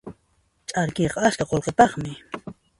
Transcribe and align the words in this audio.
Ch'arkiyqa 0.69 1.19
askha 1.27 1.49
qullqipaqmi. 1.53 2.13